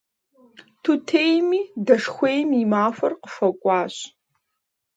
Тутейми 0.83 1.59
дэшхуейм 1.85 2.49
и 2.61 2.63
махуэр 2.71 3.13
къыхуэкӏуащ. 3.21 3.95